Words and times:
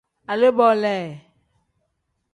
Alee-bo 0.31 0.69
le. 0.81 0.95